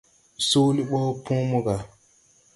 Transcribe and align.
Soolé 0.49 0.81
ɓo 0.89 0.99
põõ 1.25 1.41
mo 1.49 1.59
gà. 1.65 1.75